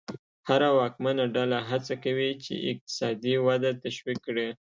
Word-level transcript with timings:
هره 0.47 0.69
واکمنه 0.79 1.23
ډله 1.35 1.59
هڅه 1.69 1.93
کوي 2.03 2.29
چې 2.43 2.53
اقتصادي 2.71 3.35
وده 3.45 3.71
تشویق 3.83 4.19
کړي. 4.27 4.47